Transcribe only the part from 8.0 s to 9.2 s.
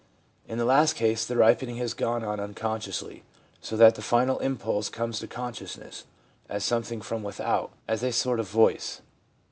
a sort of voice.